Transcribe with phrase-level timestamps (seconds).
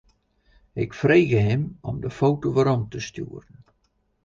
[0.73, 3.57] Ik frege him om de foto werom te stjoeren.